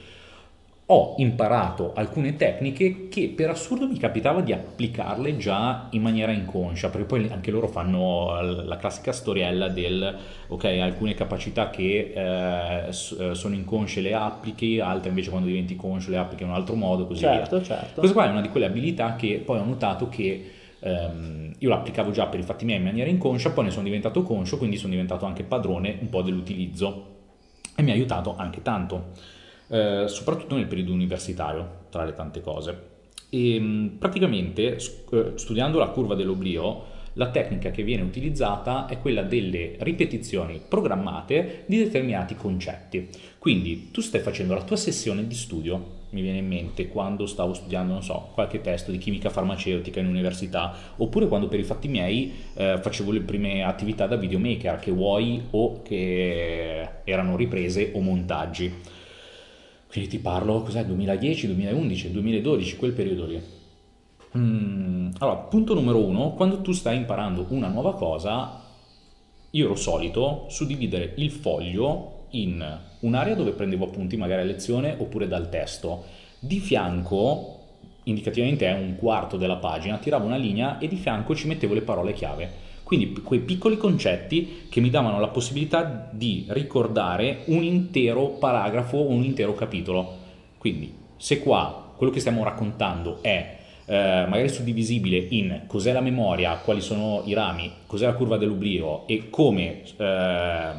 Ho 0.92 1.16
imparato 1.18 1.94
alcune 1.96 2.36
tecniche 2.36 3.08
che 3.10 3.30
per 3.36 3.50
assurdo 3.50 3.88
mi 3.88 3.98
capitava 3.98 4.42
di 4.42 4.54
applicarle 4.54 5.38
già 5.38 5.88
in 5.92 6.02
maniera 6.04 6.32
inconscia, 6.32 6.90
perché 6.90 7.08
poi 7.08 7.28
anche 7.32 7.50
loro 7.50 7.68
fanno 7.68 8.40
la 8.42 8.78
classica 8.78 9.12
storiella 9.12 9.68
del 9.68 10.16
ok, 10.48 10.66
alcune 10.66 11.16
capacità 11.16 11.72
che 11.72 12.14
eh, 12.16 12.88
eh 12.90 13.36
sono 13.36 13.56
inconsce 13.56 14.02
le 14.02 14.14
applichi, 14.14 14.80
altre 14.80 15.10
invece 15.10 15.32
quando 15.32 15.48
diventi 15.48 15.76
conscio 15.76 16.12
le 16.12 16.18
applichi 16.18 16.44
in 16.44 16.50
un 16.50 16.56
altro 16.56 16.76
modo, 16.76 17.08
così 17.08 17.22
certo, 17.22 17.58
via. 17.58 17.66
Certo. 17.66 18.00
Questa 18.00 18.16
qua 18.16 18.28
è 18.28 18.30
una 18.30 18.42
di 18.42 18.50
quelle 18.50 18.68
abilità 18.68 19.16
che 19.16 19.42
poi 19.44 19.58
ho 19.58 19.66
notato 19.66 20.08
che 20.08 20.58
ehm, 20.80 21.54
io 21.58 21.70
l'applicavo 21.70 22.12
già 22.12 22.28
per 22.28 22.40
i 22.40 22.44
fatti 22.44 22.66
miei 22.66 22.78
in 22.78 22.84
maniera 22.84 23.10
inconscia, 23.10 23.52
poi 23.52 23.66
ne 23.66 23.72
sono 23.72 23.84
diventato 23.84 24.24
conscio, 24.24 24.58
quindi 24.58 24.78
sono 24.78 24.92
diventato 24.92 25.26
anche 25.26 25.44
padrone 25.44 25.98
un 26.00 26.10
po' 26.10 26.22
dell'utilizzo 26.22 27.18
e 27.76 27.82
mi 27.82 27.92
ha 27.92 27.94
aiutato 27.94 28.36
anche 28.38 28.62
tanto, 28.62 29.12
eh, 29.68 30.06
soprattutto 30.08 30.56
nel 30.56 30.68
periodo 30.68 30.92
universitario, 30.92 31.86
tra 31.90 32.04
le 32.04 32.14
tante 32.14 32.42
cose. 32.42 32.88
E 33.30 33.56
ehm, 33.56 33.96
praticamente 34.00 34.76
eh, 34.76 35.32
studiando 35.36 35.80
la 35.80 35.88
curva 35.88 36.16
dell'oblio, 36.16 36.98
la 37.14 37.30
tecnica 37.32 37.72
che 37.72 37.84
viene 37.84 38.04
utilizzata 38.04 38.88
è 38.88 39.00
quella 39.00 39.24
delle 39.24 39.76
ripetizioni 39.80 40.62
programmate 40.66 41.64
di 41.66 41.78
determinati 41.78 42.36
concetti. 42.36 43.10
Quindi 43.38 43.92
tu 43.92 44.02
stai 44.02 44.22
facendo 44.22 44.54
la 44.54 44.64
tua 44.64 44.78
sessione 44.78 45.28
di 45.28 45.36
studio 45.36 45.98
mi 46.12 46.22
viene 46.22 46.40
in 46.40 46.48
mente 46.48 46.88
quando 46.88 47.26
stavo 47.26 47.54
studiando, 47.54 47.94
non 47.94 48.04
so, 48.04 48.30
qualche 48.34 48.62
testo 48.62 48.92
di 48.92 48.98
chimica 48.98 49.30
farmaceutica 49.30 50.00
in 50.00 50.08
università, 50.08 50.74
oppure 50.98 51.28
quando 51.28 51.48
per 51.48 51.60
i 51.60 51.64
fatti 51.64 51.88
miei 51.88 52.34
eh, 52.56 52.80
facevo 52.82 53.12
le 53.12 53.22
prime 53.22 53.64
attività 53.64 54.08
da 54.08 54.16
videomaker, 54.16 54.80
che 54.80 54.92
vuoi 54.92 55.42
o 55.52 55.82
che 55.82 56.88
erano 57.04 57.36
riprese 57.36 57.92
o 57.94 58.02
montaggi. 58.02 58.74
Quindi 59.88 60.10
ti 60.10 60.20
parlo, 60.20 60.62
cos'è, 60.62 60.86
2010, 60.86 61.48
2011, 61.48 62.12
2012, 62.12 62.76
quel 62.78 62.92
periodo 62.94 63.26
lì. 63.26 63.42
Mm, 64.38 65.10
allora, 65.18 65.38
punto 65.38 65.74
numero 65.74 66.04
uno, 66.04 66.34
quando 66.34 66.62
tu 66.62 66.72
stai 66.72 66.98
imparando 66.98 67.48
una 67.50 67.68
nuova 67.68 67.96
cosa, 67.96 68.62
io 69.52 69.66
ero 69.66 69.76
solito 69.76 70.46
suddividere 70.50 71.14
il 71.18 71.32
foglio 71.32 72.18
in 72.32 72.80
un'area 73.00 73.36
dove 73.36 73.52
prendevo 73.52 73.86
appunti 73.86 74.18
magari 74.18 74.42
a 74.42 74.46
lezione 74.46 74.96
oppure 74.98 75.28
dal 75.28 75.50
testo. 75.50 76.06
Di 76.40 76.60
fianco, 76.60 77.60
indicativamente 78.04 78.68
è 78.68 78.74
un 78.74 78.96
quarto 78.98 79.38
della 79.38 79.58
pagina, 79.58 79.98
tiravo 79.98 80.26
una 80.26 80.38
linea 80.38 80.78
e 80.80 80.88
di 80.88 80.96
fianco 80.96 81.36
ci 81.36 81.48
mettevo 81.48 81.74
le 81.74 81.82
parole 81.82 82.14
chiave. 82.14 82.68
Quindi 82.84 83.14
quei 83.22 83.40
piccoli 83.42 83.78
concetti 83.78 84.66
che 84.68 84.82
mi 84.82 84.90
davano 84.90 85.20
la 85.20 85.28
possibilità 85.28 86.10
di 86.12 86.46
ricordare 86.50 87.42
un 87.46 87.64
intero 87.64 88.30
paragrafo 88.30 88.98
o 88.98 89.10
un 89.10 89.24
intero 89.24 89.54
capitolo. 89.54 90.18
Quindi 90.58 90.92
se 91.16 91.40
qua 91.40 91.94
quello 91.96 92.12
che 92.12 92.20
stiamo 92.20 92.44
raccontando 92.44 93.20
è 93.22 93.58
eh, 93.86 94.26
magari 94.28 94.50
suddivisibile 94.50 95.18
in 95.18 95.64
cos'è 95.68 95.92
la 95.92 96.00
memoria, 96.00 96.56
quali 96.58 96.80
sono 96.80 97.24
i 97.26 97.34
rami, 97.34 97.72
cos'è 97.86 98.06
la 98.06 98.14
curva 98.14 98.38
dell'oblio 98.38 99.08
e 99.08 99.30
come, 99.30 99.82
eh, 99.98 100.72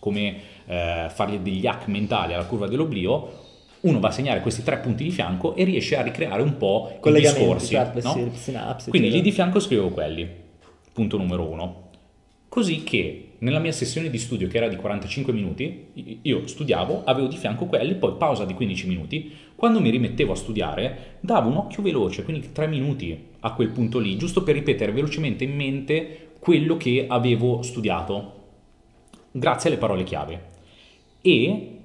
come 0.00 0.36
eh, 0.66 1.06
fargli 1.08 1.38
degli 1.38 1.64
hack 1.66 1.86
mentali 1.86 2.34
alla 2.34 2.46
curva 2.46 2.66
dell'oblio, 2.66 3.48
uno 3.82 4.00
va 4.00 4.08
a 4.08 4.12
segnare 4.12 4.40
questi 4.40 4.62
tre 4.62 4.78
punti 4.78 5.04
di 5.04 5.10
fianco 5.10 5.54
e 5.54 5.64
riesce 5.64 5.96
a 5.96 6.02
ricreare 6.02 6.42
un 6.42 6.56
po' 6.56 6.98
i 7.02 7.12
discorsi. 7.12 7.74
Certo, 7.74 8.00
no? 8.02 8.30
sinapsi, 8.34 8.90
Quindi 8.90 9.10
lì 9.10 9.20
di 9.20 9.30
fianco 9.30 9.60
scrivevo 9.60 9.90
quelli, 9.90 10.28
punto 10.92 11.16
numero 11.16 11.48
uno. 11.48 11.88
Così 12.48 12.82
che 12.82 13.26
nella 13.38 13.58
mia 13.58 13.72
sessione 13.72 14.10
di 14.10 14.18
studio, 14.18 14.48
che 14.48 14.56
era 14.56 14.68
di 14.68 14.76
45 14.76 15.32
minuti, 15.32 16.18
io 16.22 16.46
studiavo, 16.46 17.04
avevo 17.04 17.28
di 17.28 17.36
fianco 17.36 17.66
quelli, 17.66 17.94
poi 17.94 18.14
pausa 18.18 18.44
di 18.44 18.54
15 18.54 18.86
minuti. 18.86 19.32
Quando 19.54 19.80
mi 19.80 19.90
rimettevo 19.90 20.32
a 20.32 20.36
studiare, 20.36 21.16
davo 21.20 21.48
un 21.48 21.56
occhio 21.56 21.82
veloce, 21.82 22.22
quindi 22.22 22.52
3 22.52 22.66
minuti 22.66 23.28
a 23.40 23.52
quel 23.54 23.68
punto 23.68 23.98
lì, 23.98 24.16
giusto 24.16 24.42
per 24.42 24.54
ripetere 24.54 24.92
velocemente 24.92 25.44
in 25.44 25.54
mente 25.54 26.32
quello 26.38 26.76
che 26.76 27.06
avevo 27.08 27.62
studiato, 27.62 28.39
grazie 29.30 29.70
alle 29.70 29.78
parole 29.78 30.04
chiave. 30.04 30.48
E 31.20 31.78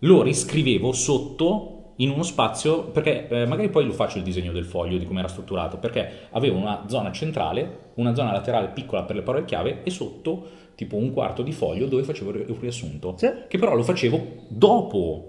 lo 0.00 0.22
riscrivevo 0.22 0.92
sotto 0.92 1.70
in 1.96 2.10
uno 2.10 2.24
spazio, 2.24 2.84
perché 2.84 3.28
eh, 3.28 3.46
magari 3.46 3.68
poi 3.70 3.86
lo 3.86 3.92
faccio 3.92 4.18
il 4.18 4.24
disegno 4.24 4.52
del 4.52 4.64
foglio 4.64 4.98
di 4.98 5.06
come 5.06 5.20
era 5.20 5.28
strutturato, 5.28 5.78
perché 5.78 6.26
avevo 6.32 6.56
una 6.58 6.84
zona 6.88 7.12
centrale, 7.12 7.90
una 7.94 8.14
zona 8.14 8.32
laterale 8.32 8.68
piccola 8.68 9.04
per 9.04 9.16
le 9.16 9.22
parole 9.22 9.44
chiave 9.44 9.82
e 9.84 9.90
sotto 9.90 10.62
tipo 10.74 10.96
un 10.96 11.12
quarto 11.12 11.42
di 11.42 11.52
foglio 11.52 11.86
dove 11.86 12.02
facevo 12.02 12.30
il 12.30 12.56
riassunto, 12.58 13.14
Sì. 13.16 13.30
che 13.48 13.58
però 13.58 13.74
lo 13.76 13.84
facevo 13.84 14.26
dopo 14.48 15.28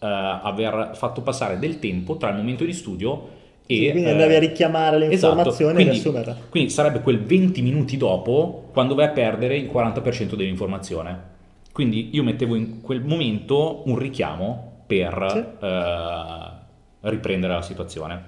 eh, 0.00 0.06
aver 0.06 0.92
fatto 0.94 1.20
passare 1.20 1.58
del 1.58 1.78
tempo 1.78 2.16
tra 2.16 2.30
il 2.30 2.36
momento 2.36 2.64
di 2.64 2.72
studio 2.72 3.40
e... 3.72 3.86
Sì, 3.86 3.90
quindi 3.90 4.08
eh, 4.08 4.12
andavi 4.12 4.34
a 4.34 4.38
richiamare 4.38 4.98
le 4.98 5.10
esatto, 5.10 5.32
informazioni 5.32 5.82
e 5.82 6.00
quindi-. 6.00 6.34
Quindi 6.48 6.70
sarebbe 6.70 7.00
quel 7.00 7.20
20 7.22 7.62
minuti 7.62 7.96
dopo 7.96 8.68
quando 8.72 8.94
vai 8.94 9.06
a 9.06 9.10
perdere 9.10 9.56
il 9.56 9.70
40% 9.70 10.34
dell'informazione. 10.34 11.30
Quindi 11.72 12.10
io 12.12 12.22
mettevo 12.22 12.54
in 12.54 12.80
quel 12.82 13.02
momento 13.02 13.82
un 13.86 13.96
richiamo 13.98 14.84
per 14.86 15.56
eh, 15.60 17.08
riprendere 17.08 17.54
la 17.54 17.62
situazione. 17.62 18.24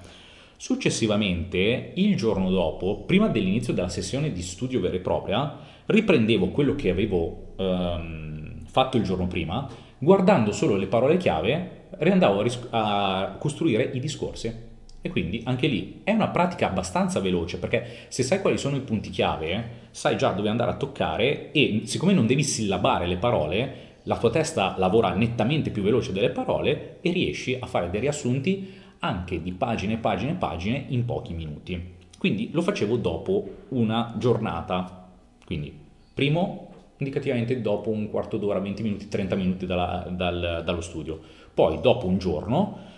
Successivamente, 0.57 1.91
il 1.95 2.15
giorno 2.15 2.49
dopo, 2.49 3.03
prima 3.05 3.27
dell'inizio 3.27 3.73
della 3.73 3.89
sessione 3.89 4.31
di 4.31 4.41
studio 4.41 4.79
vera 4.79 4.95
e 4.95 4.99
propria, 4.99 5.57
riprendevo 5.85 6.47
quello 6.47 6.75
che 6.75 6.89
avevo 6.89 7.53
ehm, 7.57 8.65
fatto 8.65 8.97
il 8.97 9.03
giorno 9.03 9.27
prima, 9.27 9.67
guardando 9.97 10.51
solo 10.51 10.75
le 10.75 10.87
parole 10.87 11.17
chiave, 11.17 11.87
riandavo 11.97 12.39
a, 12.39 12.43
ris- 12.43 12.67
a 12.71 13.35
costruire 13.37 13.83
i 13.93 13.99
discorsi. 13.99 14.73
E 15.05 15.09
quindi 15.09 15.43
anche 15.45 15.67
lì 15.67 16.01
è 16.03 16.13
una 16.13 16.29
pratica 16.29 16.67
abbastanza 16.67 17.19
veloce 17.19 17.59
perché 17.59 18.07
se 18.07 18.23
sai 18.23 18.41
quali 18.41 18.57
sono 18.57 18.75
i 18.75 18.81
punti 18.81 19.11
chiave, 19.11 19.89
sai 19.91 20.17
già 20.17 20.31
dove 20.31 20.49
andare 20.49 20.71
a 20.71 20.77
toccare 20.77 21.51
e 21.51 21.81
siccome 21.83 22.11
non 22.11 22.25
devi 22.25 22.41
sillabare 22.41 23.05
le 23.05 23.17
parole, 23.17 23.75
la 24.05 24.17
tua 24.17 24.31
testa 24.31 24.73
lavora 24.79 25.13
nettamente 25.13 25.69
più 25.69 25.83
veloce 25.83 26.11
delle 26.11 26.31
parole 26.31 26.97
e 27.01 27.11
riesci 27.11 27.55
a 27.59 27.67
fare 27.67 27.91
dei 27.91 27.99
riassunti 27.99 28.73
anche 28.97 29.43
di 29.43 29.51
pagine 29.51 29.97
pagine 29.97 30.33
pagine 30.33 30.85
in 30.87 31.05
pochi 31.05 31.35
minuti. 31.35 31.93
Quindi 32.17 32.49
lo 32.51 32.63
facevo 32.63 32.97
dopo 32.97 33.47
una 33.69 34.15
giornata. 34.17 35.07
Quindi 35.45 35.71
primo 36.15 36.69
indicativamente 36.97 37.61
dopo 37.61 37.91
un 37.91 38.09
quarto 38.09 38.37
d'ora, 38.37 38.57
20 38.57 38.81
minuti, 38.81 39.07
30 39.07 39.35
minuti 39.35 39.67
dalla- 39.67 40.07
dal- 40.09 40.63
dallo 40.65 40.81
studio. 40.81 41.19
Poi 41.53 41.79
dopo 41.79 42.07
un 42.07 42.17
giorno, 42.17 42.93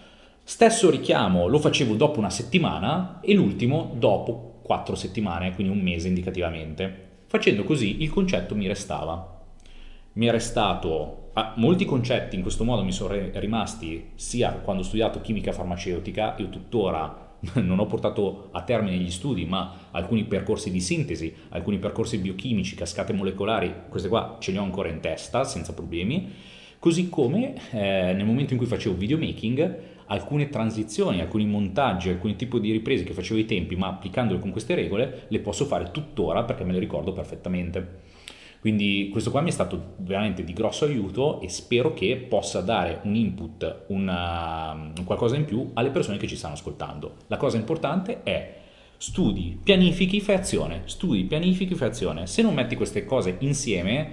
stesso 0.49 0.89
richiamo 0.89 1.47
lo 1.47 1.59
facevo 1.59 1.95
dopo 1.95 2.19
una 2.19 2.29
settimana 2.29 3.19
e 3.19 3.33
l'ultimo 3.33 3.93
dopo 3.97 4.61
quattro 4.63 4.95
settimane, 4.95 5.53
quindi 5.53 5.73
un 5.73 5.81
mese 5.81 6.07
indicativamente. 6.07 7.05
Facendo 7.27 7.65
così 7.65 8.01
il 8.01 8.09
concetto 8.09 8.55
mi 8.55 8.65
restava. 8.65 9.43
Mi 10.13 10.25
è 10.25 10.31
restato 10.31 11.31
ah, 11.33 11.51
molti 11.57 11.83
concetti 11.83 12.37
in 12.37 12.43
questo 12.43 12.63
modo 12.63 12.81
mi 12.81 12.93
sono 12.93 13.13
rimasti 13.33 14.11
sia 14.15 14.53
quando 14.53 14.83
ho 14.83 14.85
studiato 14.85 15.19
chimica 15.19 15.51
farmaceutica 15.51 16.37
e 16.37 16.47
tuttora 16.47 17.35
non 17.61 17.79
ho 17.79 17.85
portato 17.85 18.47
a 18.53 18.61
termine 18.61 18.95
gli 18.95 19.11
studi, 19.11 19.45
ma 19.45 19.89
alcuni 19.91 20.23
percorsi 20.23 20.71
di 20.71 20.79
sintesi, 20.79 21.35
alcuni 21.49 21.77
percorsi 21.77 22.19
biochimici, 22.19 22.77
cascate 22.77 23.11
molecolari, 23.11 23.73
queste 23.89 24.07
qua 24.07 24.37
ce 24.39 24.53
le 24.53 24.59
ho 24.59 24.63
ancora 24.63 24.87
in 24.87 25.01
testa 25.01 25.43
senza 25.43 25.73
problemi. 25.73 26.31
Così 26.79 27.09
come 27.09 27.55
eh, 27.71 28.13
nel 28.13 28.23
momento 28.23 28.53
in 28.53 28.59
cui 28.59 28.67
facevo 28.67 28.95
videomaking, 28.95 29.95
alcune 30.07 30.49
transizioni, 30.49 31.21
alcuni 31.21 31.45
montaggi, 31.45 32.09
alcuni 32.09 32.35
tipi 32.35 32.59
di 32.59 32.71
riprese 32.71 33.03
che 33.03 33.13
facevo 33.13 33.39
ai 33.39 33.45
tempi, 33.45 33.75
ma 33.75 33.87
applicandole 33.87 34.39
con 34.39 34.51
queste 34.51 34.75
regole, 34.75 35.25
le 35.27 35.39
posso 35.39 35.65
fare 35.65 35.91
tuttora 35.91 36.43
perché 36.43 36.63
me 36.63 36.73
le 36.73 36.79
ricordo 36.79 37.13
perfettamente. 37.13 38.15
Quindi 38.59 39.09
questo 39.11 39.31
qua 39.31 39.41
mi 39.41 39.49
è 39.49 39.53
stato 39.53 39.93
veramente 39.97 40.43
di 40.43 40.51
grosso 40.51 40.85
aiuto 40.85 41.41
e 41.41 41.49
spero 41.49 41.93
che 41.93 42.17
possa 42.17 42.61
dare 42.61 42.99
un 43.03 43.15
input, 43.15 43.85
una- 43.87 44.71
un 44.73 45.03
qualcosa 45.05 45.35
in 45.35 45.45
più 45.45 45.69
alle 45.73 45.91
persone 45.91 46.17
che 46.17 46.27
ci 46.27 46.35
stanno 46.35 46.55
ascoltando. 46.55 47.15
La 47.27 47.37
cosa 47.37 47.57
importante 47.57 48.23
è 48.23 48.55
studi, 48.97 49.59
pianifichi, 49.63 50.19
fai 50.19 50.35
azione, 50.35 50.81
studi, 50.85 51.23
pianifichi, 51.25 51.75
fai 51.75 51.89
azione. 51.89 52.25
Se 52.25 52.41
non 52.41 52.55
metti 52.55 52.75
queste 52.75 53.05
cose 53.05 53.35
insieme, 53.39 54.11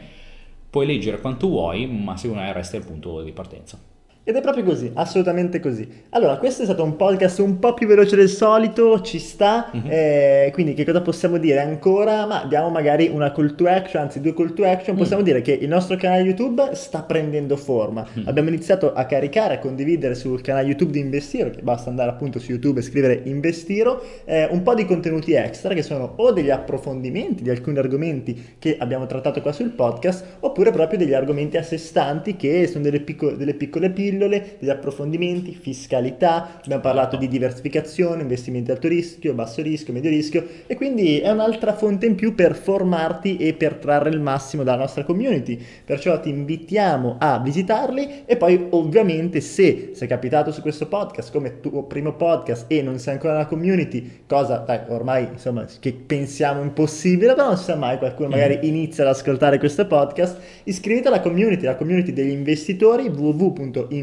puoi 0.68 0.86
leggere 0.86 1.20
quanto 1.20 1.48
vuoi, 1.48 1.86
ma 1.86 2.16
secondo 2.16 2.42
me 2.42 2.52
resti 2.52 2.76
al 2.76 2.84
punto 2.84 3.22
di 3.22 3.32
partenza. 3.32 3.92
Ed 4.26 4.37
è 4.37 4.40
proprio 4.40 4.64
così, 4.64 4.90
assolutamente 4.95 5.61
così. 5.61 5.87
Allora, 6.09 6.38
questo 6.38 6.62
è 6.62 6.64
stato 6.64 6.83
un 6.83 6.97
podcast 6.97 7.40
un 7.40 7.59
po' 7.59 7.75
più 7.75 7.87
veloce 7.87 8.16
del 8.16 8.31
solito, 8.31 9.02
ci 9.02 9.19
sta. 9.19 9.69
Mhm. 9.71 9.83
eh, 9.87 10.50
quindi, 10.54 10.73
che 10.73 10.83
cosa 10.87 11.02
possiamo 11.02 11.37
dire 11.37 11.61
ancora? 11.61 12.25
Ma 12.25 12.47
diamo 12.49 12.71
magari 12.71 13.09
una 13.12 13.33
call 13.33 13.54
to 13.54 13.66
action, 13.66 14.04
anzi 14.04 14.23
due 14.23 14.33
call 14.33 14.54
to 14.54 14.64
action. 14.64 14.97
Possiamo 14.97 15.21
dire 15.21 15.43
che 15.43 15.52
il 15.52 15.69
nostro 15.69 15.97
canale 15.97 16.23
YouTube 16.23 16.71
sta 16.73 17.02
prendendo 17.02 17.59
forma. 17.59 18.07
Mm. 18.19 18.26
Abbiamo 18.26 18.49
iniziato 18.49 18.95
a 18.95 19.04
caricare, 19.04 19.57
a 19.57 19.59
condividere 19.59 20.14
sul 20.14 20.40
canale 20.40 20.69
YouTube 20.69 20.93
di 20.93 21.00
Investiro, 21.00 21.50
che 21.50 21.61
basta 21.61 21.90
andare 21.90 22.09
appunto 22.09 22.38
su 22.38 22.50
YouTube 22.50 22.81
e 22.81 22.83
scrivere 22.83 23.21
Investiro, 23.25 24.02
eh, 24.25 24.49
un 24.50 24.62
po' 24.62 24.73
di 24.73 24.87
contenuti 24.87 25.35
extra 25.35 25.75
che 25.75 25.83
sono 25.83 26.14
o 26.16 26.33
degli 26.33 26.49
approfondimenti 26.49 27.43
di 27.43 27.50
alcuni 27.50 27.76
argomenti 27.76 28.54
che 28.59 28.76
abbiamo 28.78 29.04
trattato 29.04 29.43
qua 29.43 29.52
sul 29.52 29.69
podcast, 29.69 30.37
oppure 30.40 30.71
proprio 30.71 30.99
degli 30.99 31.12
argomenti 31.12 31.59
a 31.59 31.62
sé 31.62 31.76
stanti 31.76 32.37
che 32.37 32.66
sono 32.69 32.83
delle, 32.85 33.00
picco- 33.00 33.33
delle 33.33 33.52
piccole 33.52 33.90
pillole, 33.90 34.12
degli 34.18 34.68
approfondimenti, 34.68 35.54
fiscalità, 35.54 36.61
abbiamo 36.62 36.83
parlato 36.83 37.16
di 37.16 37.28
diversificazione, 37.28 38.23
investimenti 38.23 38.71
alto 38.71 38.88
rischio, 38.88 39.35
basso 39.35 39.62
rischio, 39.62 39.92
medio 39.92 40.11
rischio 40.11 40.47
e 40.66 40.76
quindi 40.76 41.18
è 41.18 41.30
un'altra 41.30 41.75
fonte 41.75 42.06
in 42.06 42.14
più 42.14 42.35
per 42.35 42.54
formarti 42.54 43.37
e 43.37 43.54
per 43.54 43.75
trarre 43.75 44.11
il 44.11 44.21
massimo 44.21 44.62
dalla 44.62 44.78
nostra 44.78 45.04
community. 45.04 45.61
Perciò 45.85 46.21
ti 46.21 46.28
invitiamo 46.28 47.16
a 47.18 47.38
visitarli 47.38 48.25
e 48.26 48.37
poi 48.37 48.66
ovviamente 48.71 49.40
se 49.40 49.90
sei 49.94 50.09
capitato 50.09 50.52
su 50.52 50.61
questo 50.61 50.87
podcast 50.87 51.33
come 51.33 51.61
tuo 51.61 51.85
primo 51.85 52.14
podcast 52.14 52.66
e 52.68 52.83
non 52.83 52.99
sei 52.99 53.14
ancora 53.14 53.35
nella 53.35 53.47
community, 53.47 54.23
cosa 54.26 54.59
dai, 54.59 54.80
ormai 54.88 55.28
insomma 55.33 55.66
che 55.80 55.92
pensiamo 55.92 56.62
impossibile, 56.62 57.35
però 57.35 57.49
non 57.49 57.56
si 57.56 57.64
sa 57.64 57.76
mai, 57.76 57.99
qualcuno 57.99 58.28
magari 58.28 58.61
inizia 58.62 59.04
ad 59.04 59.11
ascoltare 59.11 59.59
questo 59.59 59.87
podcast, 59.87 60.38
iscriviti 60.64 61.06
alla 61.06 61.21
community, 61.21 61.64
la 61.64 61.76
community 61.76 62.12
degli 62.12 62.30
investitori 62.30 63.11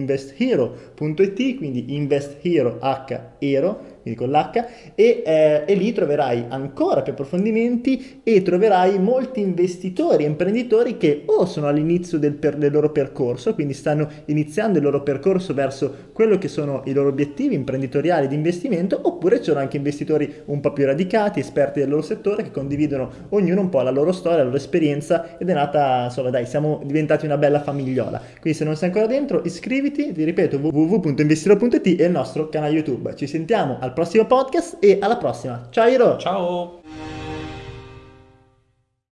www.investhero.it, 0.01 1.58
quindi 1.58 1.96
investhero 1.96 2.79
H 2.81 3.22
Ero 3.39 3.90
quindi 4.01 4.20
con 4.20 4.29
l'H, 4.29 4.65
e, 4.96 5.24
eh, 5.25 5.63
e 5.65 5.75
lì 5.75 5.91
troverai 5.93 6.46
ancora 6.50 7.01
più 7.01 7.13
approfondimenti 7.13 8.22
e 8.24 8.41
troverai 8.41 9.00
molti 9.00 9.41
investitori 9.41 10.24
e 10.24 10.27
imprenditori 10.27 10.98
che 10.98 11.24
o 11.25 11.46
sono 11.46 11.67
all'inizio 11.67 12.17
del, 12.17 12.36
del 12.36 12.72
loro 12.72 12.91
percorso, 12.91 13.53
quindi 13.53 13.74
stanno 13.74 14.08
iniziando 14.25 14.77
il 14.77 14.84
loro 14.84 15.01
percorso 15.03 15.53
verso 15.53 16.10
quello 16.13 16.38
che 16.38 16.48
sono 16.48 16.81
i 16.86 16.93
loro 16.93 17.10
obiettivi 17.10 17.55
imprenditoriali 17.55 18.27
di 18.27 18.36
investimento, 18.36 19.00
oppure 19.03 19.38
ci 19.38 19.46
sono 19.46 19.60
anche 19.60 19.77
investitori 19.77 20.34
un 20.46 20.60
po' 20.60 20.74
più 20.74 20.86
radicati, 20.86 21.39
esperti 21.39 21.79
del 21.79 21.89
loro 21.89 22.01
settore, 22.01 22.43
che 22.43 22.51
condividono 22.51 23.10
ognuno 23.29 23.62
un 23.62 23.70
po' 23.70 23.81
la 23.81 23.91
loro 23.91 24.12
storia, 24.12 24.39
la 24.39 24.46
loro 24.46 24.58
esperienza 24.58 25.38
ed 25.38 25.50
è 25.50 25.53
nata, 25.53 26.05
insomma 26.05 26.29
dai, 26.29 26.46
siamo 26.46 26.81
diventati 26.84 27.25
una 27.25 27.38
bella 27.38 27.62
famigliola. 27.62 28.22
Quindi 28.39 28.58
se 28.58 28.65
non 28.65 28.75
sei 28.75 28.89
ancora 28.89 29.08
dentro, 29.08 29.41
iscriviti, 29.43 30.12
ti 30.12 30.24
ripeto, 30.24 30.58
www.investiro.it 30.58 32.00
e 32.00 32.05
il 32.05 32.12
nostro 32.12 32.50
canale 32.50 32.74
YouTube. 32.74 33.15
Ci 33.15 33.27
sentiamo 33.27 33.77
al 33.79 33.90
prossimo 33.93 34.25
podcast 34.25 34.77
e 34.79 34.98
alla 35.01 35.17
prossima. 35.17 35.67
Ciao 35.69 35.88
Iro! 35.88 36.17
Ciao! 36.17 36.80